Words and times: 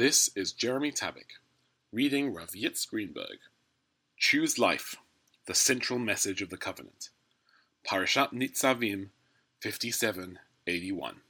This 0.00 0.30
is 0.34 0.52
Jeremy 0.52 0.92
Tabak, 0.92 1.36
reading 1.92 2.32
Rav 2.32 2.52
Yitz 2.52 2.88
Greenberg. 2.88 3.36
Choose 4.16 4.58
life, 4.58 4.96
the 5.44 5.54
central 5.54 5.98
message 5.98 6.40
of 6.40 6.48
the 6.48 6.56
covenant. 6.56 7.10
Parashat 7.86 8.32
Nitzavim 8.32 9.10
57:81. 9.62 11.20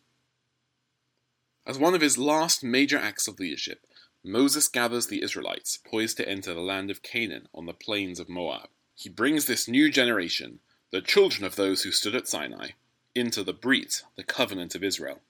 As 1.66 1.78
one 1.78 1.96
of 1.96 2.00
his 2.00 2.16
last 2.16 2.62
major 2.62 2.96
acts 2.96 3.26
of 3.26 3.40
leadership, 3.40 3.88
Moses 4.22 4.68
gathers 4.68 5.08
the 5.08 5.20
Israelites 5.20 5.76
poised 5.76 6.16
to 6.18 6.28
enter 6.28 6.54
the 6.54 6.60
land 6.60 6.92
of 6.92 7.02
Canaan 7.02 7.48
on 7.52 7.66
the 7.66 7.74
plains 7.74 8.20
of 8.20 8.28
Moab. 8.28 8.68
He 8.94 9.08
brings 9.08 9.46
this 9.46 9.66
new 9.66 9.90
generation, 9.90 10.60
the 10.92 11.02
children 11.02 11.44
of 11.44 11.56
those 11.56 11.82
who 11.82 11.90
stood 11.90 12.14
at 12.14 12.28
Sinai, 12.28 12.68
into 13.16 13.42
the 13.42 13.52
Brit, 13.52 14.04
the 14.14 14.22
covenant 14.22 14.76
of 14.76 14.84
Israel. 14.84 15.22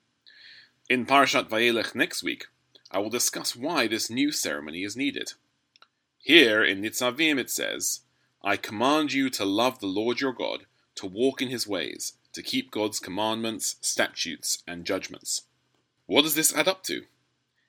In 0.91 1.07
Parashat 1.07 1.49
Vayelech 1.49 1.95
next 1.95 2.23
week, 2.23 2.45
I 2.91 2.99
will 2.99 3.11
discuss 3.11 3.55
why 3.55 3.87
this 3.87 4.11
new 4.11 4.33
ceremony 4.33 4.83
is 4.83 4.97
needed. 4.97 5.33
Here 6.19 6.63
in 6.63 6.83
Nitzavim 6.83 7.39
it 7.39 7.51
says, 7.51 8.01
I 8.43 8.57
command 8.57 9.13
you 9.13 9.31
to 9.31 9.45
love 9.45 9.79
the 9.79 9.87
Lord 9.87 10.21
your 10.21 10.33
God, 10.33 10.67
to 10.97 11.07
walk 11.07 11.41
in 11.41 11.49
his 11.49 11.67
ways, 11.67 12.15
to 12.33 12.43
keep 12.43 12.71
God's 12.71 12.99
commandments, 12.99 13.77
statutes, 13.81 14.63
and 14.67 14.85
judgments. 14.85 15.43
What 16.07 16.23
does 16.23 16.35
this 16.35 16.55
add 16.55 16.69
up 16.69 16.83
to? 16.85 17.03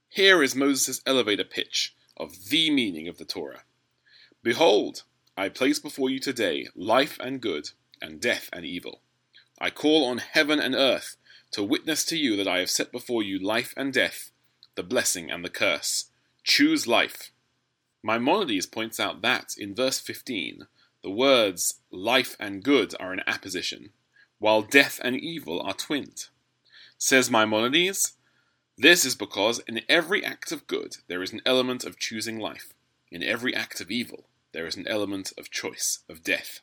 Here 0.10 0.42
is 0.42 0.56
Moses' 0.56 1.02
elevator 1.06 1.44
pitch 1.44 1.96
of 2.18 2.50
the 2.50 2.70
meaning 2.70 3.08
of 3.08 3.18
the 3.18 3.26
Torah. 3.26 3.64
Behold, 4.44 5.04
I 5.38 5.50
place 5.50 5.80
before 5.80 6.10
you 6.10 6.20
today 6.20 6.68
life 6.76 7.18
and 7.20 7.40
good, 7.40 7.70
and 8.02 8.20
death 8.20 8.50
and 8.52 8.66
evil. 8.66 9.02
I 9.60 9.70
call 9.70 10.06
on 10.06 10.18
heaven 10.18 10.60
and 10.60 10.74
earth 10.74 11.16
to 11.52 11.64
witness 11.64 12.04
to 12.06 12.18
you 12.18 12.36
that 12.38 12.48
I 12.48 12.60
have 12.60 12.70
set 12.70 12.92
before 12.92 13.22
you 13.22 13.38
life 13.38 13.74
and 13.78 13.94
death, 13.94 14.32
the 14.76 14.84
blessing 14.84 15.30
and 15.30 15.44
the 15.44 15.50
curse. 15.50 16.06
Choose 16.44 16.88
life. 16.88 17.32
Maimonides 18.04 18.66
points 18.66 19.00
out 19.00 19.22
that, 19.22 19.54
in 19.58 19.76
verse 19.76 20.00
15, 20.00 20.68
the 21.04 21.10
words 21.10 21.80
life 21.92 22.36
and 22.40 22.64
good 22.64 22.96
are 23.00 23.14
in 23.14 23.22
apposition, 23.28 23.90
while 24.40 24.62
death 24.62 25.00
and 25.04 25.16
evil 25.16 25.62
are 25.62 25.74
twinned. 25.74 26.28
Says 26.98 27.32
Maimonides, 27.32 28.14
this 28.78 29.06
is 29.06 29.16
because 29.16 29.60
in 29.68 29.82
every 29.90 30.24
act 30.24 30.52
of 30.52 30.66
good 30.68 30.98
there 31.08 31.22
is 31.22 31.34
an 31.34 31.42
element 31.46 31.84
of 31.84 32.00
choosing 32.00 32.40
life. 32.40 32.74
In 33.12 33.22
every 33.22 33.54
act 33.54 33.82
of 33.82 33.92
evil 33.92 34.26
there 34.54 34.66
is 34.66 34.76
an 34.76 34.88
element 34.88 35.34
of 35.38 35.52
choice, 35.52 36.00
of 36.10 36.24
death. 36.24 36.62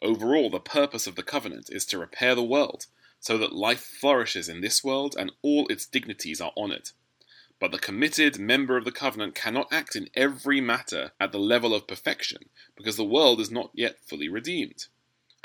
Overall, 0.00 0.50
the 0.50 0.60
purpose 0.60 1.06
of 1.06 1.14
the 1.14 1.22
covenant 1.22 1.68
is 1.70 1.84
to 1.86 1.98
repair 1.98 2.34
the 2.34 2.42
world 2.42 2.86
so 3.20 3.38
that 3.38 3.52
life 3.52 3.80
flourishes 3.80 4.48
in 4.48 4.60
this 4.60 4.82
world 4.82 5.14
and 5.18 5.30
all 5.42 5.66
its 5.68 5.86
dignities 5.86 6.40
are 6.40 6.52
honored. 6.56 6.90
But 7.62 7.70
the 7.70 7.78
committed 7.78 8.40
member 8.40 8.76
of 8.76 8.84
the 8.84 8.90
covenant 8.90 9.36
cannot 9.36 9.72
act 9.72 9.94
in 9.94 10.10
every 10.14 10.60
matter 10.60 11.12
at 11.20 11.30
the 11.30 11.38
level 11.38 11.72
of 11.72 11.86
perfection 11.86 12.48
because 12.74 12.96
the 12.96 13.04
world 13.04 13.38
is 13.38 13.52
not 13.52 13.70
yet 13.72 14.00
fully 14.04 14.28
redeemed. 14.28 14.86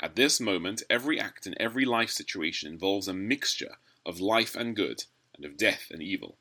At 0.00 0.16
this 0.16 0.40
moment, 0.40 0.82
every 0.90 1.20
act 1.20 1.46
in 1.46 1.54
every 1.62 1.84
life 1.84 2.10
situation 2.10 2.72
involves 2.72 3.06
a 3.06 3.14
mixture 3.14 3.76
of 4.04 4.18
life 4.18 4.56
and 4.56 4.74
good 4.74 5.04
and 5.36 5.44
of 5.44 5.56
death 5.56 5.92
and 5.92 6.02
evil. 6.02 6.38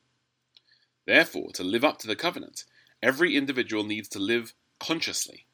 Therefore, 1.06 1.52
to 1.52 1.64
live 1.64 1.86
up 1.86 2.00
to 2.00 2.08
the 2.08 2.16
covenant, 2.16 2.64
every 3.04 3.36
individual 3.36 3.84
needs 3.84 4.08
to 4.08 4.20
live 4.20 4.54
consciously. 4.80 5.46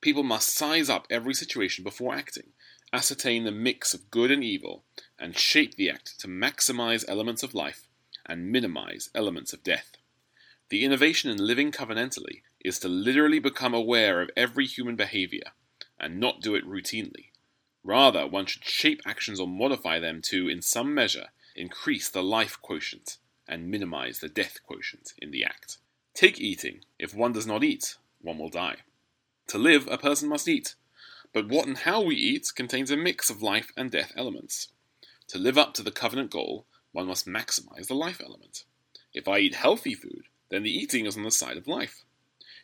People 0.00 0.22
must 0.22 0.48
size 0.48 0.88
up 0.88 1.06
every 1.10 1.34
situation 1.34 1.84
before 1.84 2.14
acting, 2.14 2.54
ascertain 2.90 3.44
the 3.44 3.52
mix 3.52 3.92
of 3.92 4.10
good 4.10 4.30
and 4.30 4.42
evil, 4.42 4.84
and 5.18 5.36
shape 5.36 5.74
the 5.74 5.90
act 5.90 6.18
to 6.20 6.26
maximize 6.26 7.04
elements 7.06 7.42
of 7.42 7.52
life 7.52 7.87
and 8.28 8.52
minimize 8.52 9.10
elements 9.14 9.52
of 9.52 9.62
death. 9.62 9.96
The 10.68 10.84
innovation 10.84 11.30
in 11.30 11.38
living 11.38 11.72
covenantally 11.72 12.42
is 12.60 12.78
to 12.80 12.88
literally 12.88 13.38
become 13.38 13.72
aware 13.72 14.20
of 14.20 14.30
every 14.36 14.66
human 14.66 14.96
behavior 14.96 15.52
and 15.98 16.20
not 16.20 16.42
do 16.42 16.54
it 16.54 16.66
routinely. 16.66 17.30
Rather, 17.82 18.26
one 18.26 18.46
should 18.46 18.64
shape 18.64 19.00
actions 19.06 19.40
or 19.40 19.48
modify 19.48 19.98
them 19.98 20.20
to, 20.22 20.48
in 20.48 20.60
some 20.60 20.94
measure, 20.94 21.28
increase 21.56 22.08
the 22.08 22.22
life 22.22 22.58
quotient 22.60 23.16
and 23.48 23.70
minimize 23.70 24.18
the 24.18 24.28
death 24.28 24.58
quotient 24.66 25.14
in 25.18 25.30
the 25.30 25.42
act. 25.42 25.78
Take 26.14 26.40
eating. 26.40 26.80
If 26.98 27.14
one 27.14 27.32
does 27.32 27.46
not 27.46 27.64
eat, 27.64 27.96
one 28.20 28.38
will 28.38 28.50
die. 28.50 28.78
To 29.48 29.58
live, 29.58 29.88
a 29.88 29.96
person 29.96 30.28
must 30.28 30.48
eat. 30.48 30.74
But 31.32 31.48
what 31.48 31.66
and 31.66 31.78
how 31.78 32.02
we 32.02 32.16
eat 32.16 32.52
contains 32.54 32.90
a 32.90 32.96
mix 32.96 33.30
of 33.30 33.42
life 33.42 33.72
and 33.76 33.90
death 33.90 34.12
elements. 34.16 34.68
To 35.28 35.38
live 35.38 35.56
up 35.56 35.74
to 35.74 35.82
the 35.82 35.90
covenant 35.90 36.30
goal, 36.30 36.66
one 36.98 37.06
must 37.06 37.28
maximize 37.28 37.86
the 37.86 37.94
life 37.94 38.20
element. 38.20 38.64
If 39.14 39.28
I 39.28 39.38
eat 39.38 39.54
healthy 39.54 39.94
food, 39.94 40.24
then 40.48 40.64
the 40.64 40.76
eating 40.76 41.06
is 41.06 41.16
on 41.16 41.22
the 41.22 41.30
side 41.30 41.56
of 41.56 41.68
life. 41.68 42.02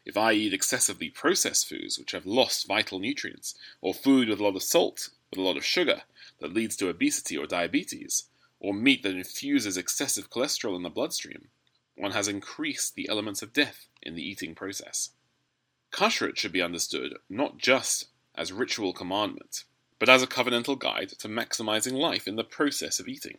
If 0.04 0.16
I 0.16 0.32
eat 0.32 0.52
excessively 0.52 1.08
processed 1.08 1.68
foods 1.68 2.00
which 2.00 2.10
have 2.10 2.26
lost 2.26 2.66
vital 2.66 2.98
nutrients, 2.98 3.54
or 3.80 3.94
food 3.94 4.28
with 4.28 4.40
a 4.40 4.42
lot 4.42 4.56
of 4.56 4.64
salt, 4.64 5.10
with 5.30 5.38
a 5.38 5.42
lot 5.42 5.56
of 5.56 5.64
sugar, 5.64 6.02
that 6.40 6.52
leads 6.52 6.74
to 6.78 6.88
obesity 6.88 7.38
or 7.38 7.46
diabetes, 7.46 8.24
or 8.58 8.74
meat 8.74 9.04
that 9.04 9.14
infuses 9.14 9.76
excessive 9.76 10.30
cholesterol 10.30 10.74
in 10.74 10.82
the 10.82 10.90
bloodstream, 10.90 11.46
one 11.94 12.10
has 12.10 12.26
increased 12.26 12.96
the 12.96 13.08
elements 13.08 13.40
of 13.40 13.52
death 13.52 13.86
in 14.02 14.16
the 14.16 14.28
eating 14.28 14.56
process. 14.56 15.10
Kashrut 15.92 16.36
should 16.36 16.50
be 16.50 16.60
understood 16.60 17.18
not 17.30 17.58
just 17.58 18.08
as 18.34 18.52
ritual 18.52 18.92
commandment, 18.92 19.62
but 20.00 20.08
as 20.08 20.24
a 20.24 20.26
covenantal 20.26 20.76
guide 20.76 21.10
to 21.20 21.28
maximizing 21.28 21.92
life 21.92 22.26
in 22.26 22.34
the 22.34 22.42
process 22.42 22.98
of 22.98 23.06
eating. 23.06 23.38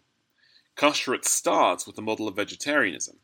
Kashrut 0.76 1.24
starts 1.26 1.88
with 1.88 1.96
the 1.96 2.02
model 2.02 2.28
of 2.28 2.36
vegetarianism. 2.36 3.18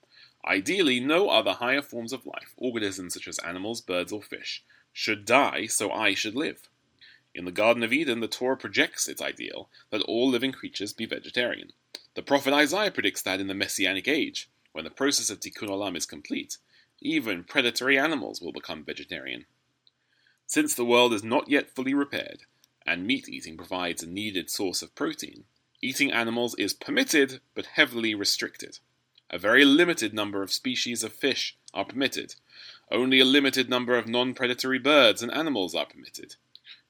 Ideally, 0.46 1.00
no 1.00 1.30
other 1.30 1.54
higher 1.54 1.82
forms 1.82 2.14
of 2.14 2.26
life, 2.26 2.54
organisms 2.58 3.14
such 3.14 3.28
as 3.28 3.40
animals, 3.40 3.82
birds, 3.82 4.12
or 4.12 4.22
fish, 4.22 4.64
should 4.94 5.26
die 5.26 5.68
so 5.68 5.92
I 5.92 6.14
should 6.14 6.36
live. 6.36 6.70
In 7.36 7.46
the 7.46 7.52
Garden 7.52 7.84
of 7.84 7.94
Eden, 7.94 8.20
the 8.20 8.28
Torah 8.28 8.58
projects 8.58 9.08
its 9.08 9.22
ideal 9.22 9.70
that 9.90 10.02
all 10.04 10.30
living 10.30 10.52
creatures 10.52 10.94
be 10.94 11.06
vegetarian. 11.06 11.72
The 12.16 12.22
prophet 12.22 12.54
Isaiah 12.54 12.92
predicts 12.92 13.22
that 13.22 13.40
in 13.40 13.48
the 13.48 13.54
Messianic 13.54 14.08
age, 14.08 14.50
when 14.72 14.84
the 14.84 14.90
process 14.90 15.30
of 15.30 15.40
Tikkun 15.40 15.70
Olam 15.70 15.96
is 15.96 16.06
complete, 16.06 16.58
even 17.02 17.44
predatory 17.44 17.98
animals 17.98 18.42
will 18.42 18.52
become 18.52 18.84
vegetarian. 18.84 19.46
Since 20.46 20.76
the 20.76 20.86
world 20.86 21.14
is 21.14 21.24
not 21.24 21.50
yet 21.50 21.70
fully 21.70 21.94
repaired, 21.94 22.44
and 22.86 23.06
meat 23.06 23.30
eating 23.30 23.58
provides 23.58 24.04
a 24.04 24.10
needed 24.10 24.50
source 24.50 24.82
of 24.82 24.96
protein, 24.96 25.46
eating 25.82 26.12
animals 26.12 26.56
is 26.56 26.74
permitted 26.74 27.42
but 27.56 27.66
heavily 27.66 28.14
restricted. 28.14 28.80
A 29.30 29.38
very 29.38 29.64
limited 29.64 30.14
number 30.14 30.44
of 30.44 30.52
species 30.52 31.04
of 31.04 31.14
fish 31.14 31.58
are 31.74 31.86
permitted. 31.86 32.36
Only 32.92 33.20
a 33.20 33.26
limited 33.26 33.70
number 33.70 33.98
of 33.98 34.08
non 34.08 34.34
predatory 34.34 34.80
birds 34.80 35.24
and 35.24 35.34
animals 35.34 35.74
are 35.74 35.86
permitted, 35.86 36.36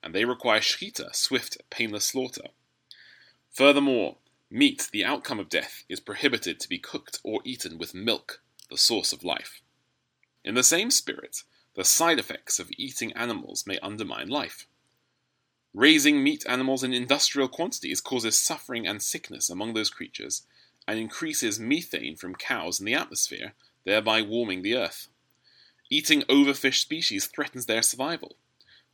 and 0.02 0.16
they 0.16 0.26
require 0.26 0.60
shechita, 0.60 1.16
swift, 1.16 1.58
painless 1.70 2.06
slaughter. 2.06 2.48
Furthermore, 3.52 4.18
meat, 4.50 4.90
the 4.92 5.06
outcome 5.06 5.40
of 5.40 5.50
death, 5.50 5.84
is 5.88 6.00
prohibited 6.00 6.60
to 6.60 6.70
be 6.70 6.80
cooked 6.80 7.20
or 7.24 7.42
eaten 7.44 7.78
with 7.78 7.94
milk, 7.94 8.42
the 8.70 8.78
source 8.78 9.14
of 9.14 9.24
life. 9.24 9.62
In 10.44 10.56
the 10.56 10.64
same 10.64 10.90
spirit, 10.90 11.44
the 11.76 11.86
side 11.86 12.18
effects 12.18 12.60
of 12.60 12.72
eating 12.78 13.14
animals 13.14 13.68
may 13.68 13.78
undermine 13.80 14.28
life. 14.28 14.66
Raising 15.74 16.22
meat 16.22 16.44
animals 16.50 16.84
in 16.84 16.94
industrial 16.94 17.48
quantities 17.48 18.02
causes 18.02 18.42
suffering 18.42 18.86
and 18.86 19.02
sickness 19.02 19.50
among 19.50 19.74
those 19.74 19.90
creatures 19.90 20.46
and 20.86 21.00
increases 21.00 21.62
methane 21.62 22.18
from 22.18 22.36
cows 22.36 22.80
in 22.80 22.86
the 22.86 22.94
atmosphere, 22.94 23.54
thereby 23.86 24.22
warming 24.22 24.64
the 24.64 24.76
earth. 24.76 25.08
Eating 25.90 26.24
overfished 26.24 26.82
species 26.82 27.28
threatens 27.28 27.68
their 27.68 27.82
survival. 27.82 28.36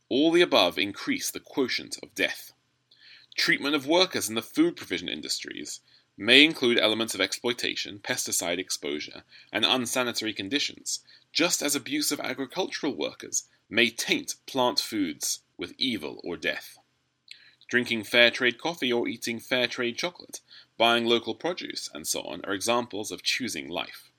All 0.08 0.30
the 0.30 0.40
above 0.40 0.78
increase 0.78 1.32
the 1.32 1.40
quotient 1.40 1.98
of 2.00 2.14
death. 2.14 2.52
Treatment 3.36 3.74
of 3.74 3.86
workers 3.86 4.28
in 4.28 4.36
the 4.36 4.42
food 4.42 4.76
provision 4.76 5.08
industries 5.08 5.80
may 6.16 6.44
include 6.44 6.78
elements 6.78 7.14
of 7.14 7.20
exploitation, 7.20 7.98
pesticide 7.98 8.58
exposure, 8.58 9.24
and 9.52 9.64
unsanitary 9.64 10.32
conditions, 10.32 11.00
just 11.32 11.60
as 11.60 11.74
abuse 11.74 12.12
of 12.12 12.20
agricultural 12.20 12.94
workers 12.94 13.48
may 13.68 13.90
taint 13.90 14.36
plant 14.46 14.78
foods 14.78 15.40
with 15.58 15.74
evil 15.76 16.20
or 16.24 16.36
death. 16.36 16.78
Drinking 17.68 18.04
fair 18.04 18.30
trade 18.30 18.56
coffee 18.56 18.92
or 18.92 19.08
eating 19.08 19.38
fair 19.38 19.66
trade 19.66 19.98
chocolate, 19.98 20.40
buying 20.78 21.04
local 21.04 21.34
produce, 21.34 21.90
and 21.92 22.06
so 22.06 22.22
on 22.22 22.40
are 22.44 22.54
examples 22.54 23.10
of 23.10 23.22
choosing 23.22 23.68
life. 23.68 24.10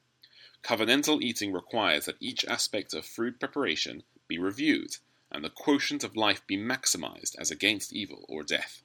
Covenantal 0.61 1.21
eating 1.21 1.53
requires 1.53 2.05
that 2.05 2.17
each 2.19 2.45
aspect 2.45 2.93
of 2.93 3.05
food 3.05 3.39
preparation 3.39 4.03
be 4.27 4.37
reviewed 4.37 4.97
and 5.31 5.43
the 5.43 5.49
quotient 5.49 6.03
of 6.03 6.15
life 6.15 6.45
be 6.45 6.57
maximized 6.57 7.35
as 7.39 7.49
against 7.49 7.93
evil 7.93 8.25
or 8.27 8.43
death. 8.43 8.81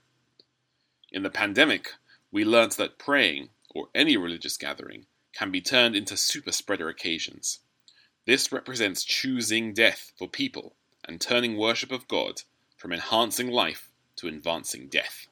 In 1.10 1.22
the 1.22 1.30
pandemic, 1.30 1.92
we 2.30 2.44
learnt 2.44 2.76
that 2.76 2.98
praying, 2.98 3.50
or 3.74 3.88
any 3.94 4.16
religious 4.16 4.56
gathering, 4.56 5.06
can 5.32 5.50
be 5.50 5.60
turned 5.60 5.96
into 5.96 6.16
super 6.16 6.52
spreader 6.52 6.88
occasions. 6.88 7.60
This 8.26 8.52
represents 8.52 9.04
choosing 9.04 9.74
death 9.74 10.12
for 10.16 10.28
people 10.28 10.76
and 11.06 11.20
turning 11.20 11.56
worship 11.56 11.92
of 11.92 12.08
God 12.08 12.42
from 12.76 12.92
enhancing 12.92 13.50
life 13.50 13.90
to 14.16 14.28
advancing 14.28 14.88
death. 14.88 15.26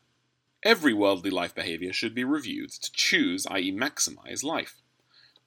Every 0.62 0.94
worldly 0.94 1.30
life 1.30 1.54
behavior 1.54 1.92
should 1.92 2.14
be 2.14 2.24
reviewed 2.24 2.70
to 2.70 2.92
choose, 2.92 3.46
i.e., 3.46 3.72
maximize 3.72 4.44
life. 4.44 4.76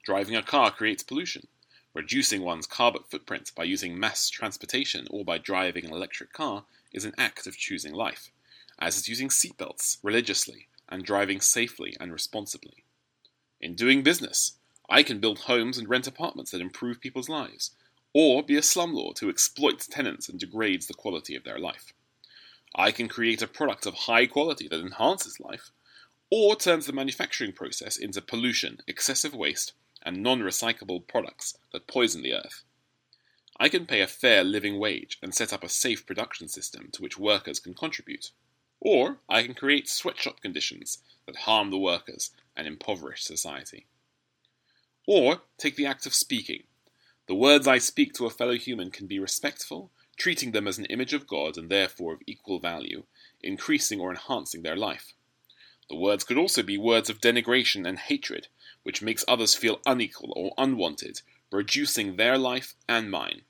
Driving 0.04 0.36
a 0.36 0.42
car 0.42 0.70
creates 0.70 1.02
pollution. 1.02 1.48
Reducing 1.94 2.42
one's 2.42 2.66
carbon 2.66 3.02
footprint 3.08 3.52
by 3.56 3.64
using 3.64 3.98
mass 3.98 4.28
transportation 4.28 5.06
or 5.10 5.24
by 5.24 5.38
driving 5.38 5.86
an 5.86 5.92
electric 5.92 6.32
car 6.32 6.64
is 6.92 7.04
an 7.04 7.14
act 7.16 7.46
of 7.46 7.56
choosing 7.56 7.94
life, 7.94 8.30
as 8.78 8.98
is 8.98 9.08
using 9.08 9.28
seatbelts 9.28 9.98
religiously 10.02 10.68
and 10.88 11.04
driving 11.04 11.40
safely 11.40 11.96
and 11.98 12.12
responsibly. 12.12 12.84
In 13.60 13.74
doing 13.74 14.02
business, 14.02 14.58
I 14.88 15.02
can 15.02 15.18
build 15.18 15.40
homes 15.40 15.78
and 15.78 15.88
rent 15.88 16.06
apartments 16.06 16.50
that 16.50 16.60
improve 16.60 17.00
people's 17.00 17.28
lives, 17.28 17.70
or 18.18 18.42
be 18.42 18.56
a 18.56 18.62
slumlord 18.62 19.18
who 19.18 19.28
exploits 19.28 19.86
tenants 19.86 20.26
and 20.26 20.40
degrades 20.40 20.86
the 20.86 20.94
quality 20.94 21.36
of 21.36 21.44
their 21.44 21.58
life. 21.58 21.92
I 22.74 22.90
can 22.90 23.08
create 23.08 23.42
a 23.42 23.46
product 23.46 23.84
of 23.84 23.92
high 23.92 24.24
quality 24.24 24.68
that 24.68 24.80
enhances 24.80 25.38
life, 25.38 25.70
or 26.30 26.56
turns 26.56 26.86
the 26.86 26.94
manufacturing 26.94 27.52
process 27.52 27.98
into 27.98 28.22
pollution, 28.22 28.78
excessive 28.86 29.34
waste, 29.34 29.74
and 30.02 30.22
non 30.22 30.40
recyclable 30.40 31.06
products 31.06 31.58
that 31.72 31.86
poison 31.86 32.22
the 32.22 32.32
earth. 32.32 32.64
I 33.60 33.68
can 33.68 33.84
pay 33.84 34.00
a 34.00 34.06
fair 34.06 34.42
living 34.42 34.78
wage 34.78 35.18
and 35.20 35.34
set 35.34 35.52
up 35.52 35.62
a 35.62 35.68
safe 35.68 36.06
production 36.06 36.48
system 36.48 36.88
to 36.92 37.02
which 37.02 37.18
workers 37.18 37.60
can 37.60 37.74
contribute. 37.74 38.30
Or 38.80 39.18
I 39.28 39.42
can 39.42 39.52
create 39.52 39.90
sweatshop 39.90 40.40
conditions 40.40 41.02
that 41.26 41.44
harm 41.44 41.70
the 41.70 41.76
workers 41.76 42.30
and 42.56 42.66
impoverish 42.66 43.24
society. 43.24 43.84
Or 45.06 45.42
take 45.58 45.76
the 45.76 45.84
act 45.84 46.06
of 46.06 46.14
speaking. 46.14 46.62
The 47.26 47.34
words 47.34 47.66
I 47.66 47.78
speak 47.78 48.12
to 48.14 48.26
a 48.26 48.30
fellow 48.30 48.54
human 48.54 48.90
can 48.90 49.06
be 49.06 49.18
respectful, 49.18 49.90
treating 50.16 50.52
them 50.52 50.68
as 50.68 50.78
an 50.78 50.84
image 50.86 51.12
of 51.12 51.26
God 51.26 51.58
and 51.58 51.68
therefore 51.68 52.14
of 52.14 52.22
equal 52.26 52.60
value, 52.60 53.04
increasing 53.42 54.00
or 54.00 54.10
enhancing 54.10 54.62
their 54.62 54.76
life. 54.76 55.12
The 55.88 55.96
words 55.96 56.24
could 56.24 56.38
also 56.38 56.62
be 56.62 56.78
words 56.78 57.10
of 57.10 57.20
denigration 57.20 57.86
and 57.86 57.98
hatred, 57.98 58.48
which 58.82 59.02
makes 59.02 59.24
others 59.26 59.54
feel 59.54 59.80
unequal 59.84 60.32
or 60.36 60.54
unwanted, 60.56 61.22
reducing 61.50 62.16
their 62.16 62.38
life 62.38 62.74
and 62.88 63.10
mine. 63.10 63.42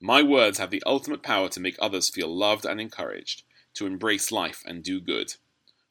My 0.00 0.22
words 0.22 0.58
have 0.58 0.70
the 0.70 0.82
ultimate 0.86 1.22
power 1.22 1.48
to 1.50 1.60
make 1.60 1.76
others 1.78 2.08
feel 2.08 2.34
loved 2.34 2.64
and 2.64 2.80
encouraged, 2.80 3.42
to 3.74 3.86
embrace 3.86 4.32
life 4.32 4.62
and 4.66 4.82
do 4.82 5.00
good. 5.00 5.34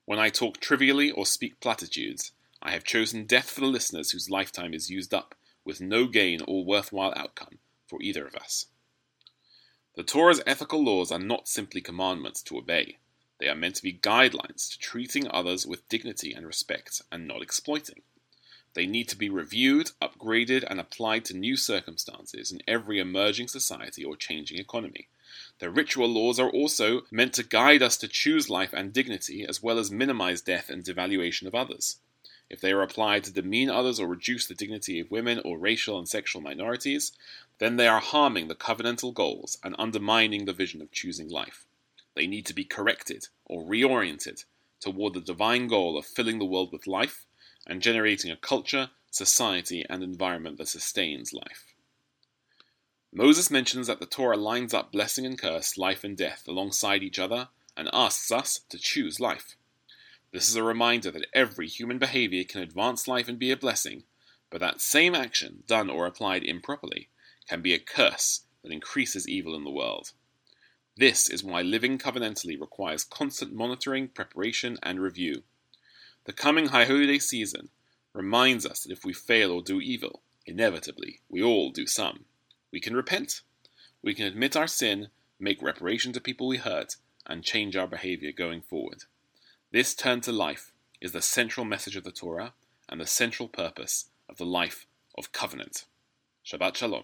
When 0.06 0.20
I 0.20 0.30
talk 0.30 0.60
trivially 0.60 1.12
or 1.12 1.26
speak 1.26 1.60
platitudes, 1.60 2.32
I 2.62 2.72
have 2.72 2.84
chosen 2.84 3.26
death 3.26 3.50
for 3.50 3.62
the 3.62 3.68
listeners 3.68 4.12
whose 4.12 4.30
lifetime 4.30 4.74
is 4.74 4.90
used 4.90 5.14
up, 5.14 5.36
with 5.64 5.82
no 5.82 6.08
gain 6.08 6.42
or 6.48 6.66
worthwhile 6.66 7.14
outcome 7.16 7.60
for 7.88 8.02
either 8.02 8.26
of 8.26 8.36
us. 8.36 8.68
The 9.96 10.04
Torah's 10.04 10.42
ethical 10.48 10.84
laws 10.84 11.12
are 11.12 11.20
not 11.20 11.48
simply 11.48 11.82
commandments 11.82 12.42
to 12.44 12.58
obey. 12.58 12.98
They 13.40 13.50
are 13.50 13.56
meant 13.56 13.76
to 13.76 13.84
be 13.84 13.94
guidelines 13.94 14.72
to 14.72 14.80
treating 14.80 15.28
others 15.30 15.66
with 15.66 15.90
dignity 15.90 16.32
and 16.32 16.46
respect 16.46 17.02
and 17.12 17.28
not 17.28 17.42
exploiting. 17.42 18.04
They 18.74 18.86
need 18.86 19.10
to 19.10 19.18
be 19.18 19.30
reviewed, 19.30 19.92
upgraded, 20.02 20.64
and 20.70 20.80
applied 20.80 21.26
to 21.26 21.36
new 21.36 21.58
circumstances 21.58 22.52
in 22.52 22.62
every 22.68 23.00
emerging 23.00 23.50
society 23.50 24.06
or 24.06 24.16
changing 24.16 24.60
economy. 24.60 25.10
The 25.60 25.70
ritual 25.70 26.08
laws 26.08 26.40
are 26.40 26.50
also 26.50 27.02
meant 27.12 27.34
to 27.34 27.44
guide 27.44 27.82
us 27.82 27.98
to 27.98 28.08
choose 28.08 28.50
life 28.50 28.72
and 28.74 28.94
dignity 28.94 29.46
as 29.48 29.62
well 29.62 29.78
as 29.78 29.92
minimize 29.92 30.42
death 30.42 30.70
and 30.70 30.84
devaluation 30.84 31.48
of 31.48 31.56
others. 31.56 31.98
If 32.52 32.60
they 32.60 32.74
are 32.74 32.82
applied 32.82 33.24
to 33.24 33.32
demean 33.32 33.70
others 33.70 33.98
or 33.98 34.08
reduce 34.08 34.46
the 34.46 34.54
dignity 34.54 35.00
of 35.00 35.10
women 35.10 35.40
or 35.46 35.58
racial 35.58 35.98
and 35.98 36.06
sexual 36.06 36.42
minorities, 36.42 37.14
then 37.60 37.78
they 37.78 37.88
are 37.88 38.02
harming 38.02 38.50
the 38.50 38.56
covenantal 38.56 39.14
goals 39.14 39.58
and 39.64 39.74
undermining 39.80 40.44
the 40.44 40.52
vision 40.52 40.82
of 40.82 40.92
choosing 40.92 41.30
life. 41.30 41.64
They 42.14 42.28
need 42.28 42.46
to 42.48 42.54
be 42.54 42.66
corrected 42.66 43.30
or 43.46 43.64
reoriented 43.64 44.44
toward 44.82 45.14
the 45.14 45.22
divine 45.22 45.68
goal 45.68 45.98
of 45.98 46.06
filling 46.06 46.40
the 46.40 46.46
world 46.46 46.74
with 46.74 46.88
life 46.88 47.26
and 47.66 47.82
generating 47.82 48.30
a 48.30 48.36
culture, 48.36 48.90
society, 49.10 49.86
and 49.90 50.04
environment 50.04 50.58
that 50.58 50.68
sustains 50.68 51.32
life. 51.32 51.74
Moses 53.14 53.50
mentions 53.50 53.88
that 53.88 54.02
the 54.02 54.06
Torah 54.06 54.36
lines 54.36 54.74
up 54.74 54.92
blessing 54.92 55.26
and 55.26 55.40
curse, 55.40 55.78
life 55.78 56.04
and 56.04 56.18
death 56.18 56.50
alongside 56.50 57.02
each 57.02 57.18
other, 57.18 57.48
and 57.78 57.90
asks 57.94 58.30
us 58.30 58.60
to 58.68 58.78
choose 58.78 59.22
life. 59.22 59.56
This 60.32 60.48
is 60.48 60.56
a 60.56 60.64
reminder 60.64 61.12
that 61.12 61.28
every 61.34 61.68
human 61.68 61.98
behavior 61.98 62.46
can 62.46 62.62
advance 62.62 63.06
life 63.06 63.28
and 63.28 63.38
be 63.38 63.52
a 63.52 63.58
blessing, 63.58 64.04
but 64.50 64.62
that 64.62 64.80
same 64.80 65.14
action, 65.14 65.64
done 65.68 65.90
or 65.90 66.06
applied 66.06 66.44
improperly, 66.44 67.10
can 67.50 67.62
be 67.62 67.74
a 67.74 67.80
curse 67.80 68.42
that 68.64 68.72
increases 68.72 69.28
evil 69.28 69.56
in 69.56 69.66
the 69.66 69.70
world. 69.70 70.14
This 70.96 71.30
is 71.30 71.44
why 71.44 71.62
living 71.62 71.98
covenantally 71.98 72.60
requires 72.60 73.04
constant 73.04 73.54
monitoring, 73.54 74.08
preparation, 74.08 74.78
and 74.82 75.02
review. 75.02 75.44
The 76.26 76.34
coming 76.34 76.68
High 76.68 76.86
Holy 76.86 77.20
season 77.20 77.70
reminds 78.14 78.66
us 78.66 78.84
that 78.84 78.92
if 78.92 79.04
we 79.04 79.14
fail 79.14 79.52
or 79.52 79.62
do 79.62 79.82
evil, 79.82 80.22
inevitably 80.46 81.20
we 81.28 81.44
all 81.44 81.72
do 81.72 81.88
some. 81.88 82.26
We 82.72 82.80
can 82.80 82.96
repent. 82.96 83.42
We 84.02 84.14
can 84.14 84.28
admit 84.28 84.56
our 84.56 84.68
sin, 84.68 85.10
make 85.40 85.62
reparation 85.62 86.14
to 86.14 86.22
people 86.22 86.48
we 86.48 86.58
hurt, 86.58 86.96
and 87.26 87.44
change 87.44 87.76
our 87.76 87.88
behavior 87.88 88.32
going 88.32 88.62
forward. 88.62 89.04
This 89.74 89.96
turn 89.96 90.20
to 90.22 90.34
life 90.34 90.74
is 91.00 91.14
the 91.14 91.22
central 91.22 91.66
message 91.66 91.96
of 91.96 92.04
the 92.04 92.12
Torah 92.12 92.52
and 92.90 93.00
the 93.00 93.08
central 93.08 93.48
purpose 93.48 94.10
of 94.28 94.36
the 94.36 94.46
life 94.46 94.86
of 95.18 95.32
covenant. 95.32 95.86
Shabbat 96.46 96.76
Shalom. 96.76 97.00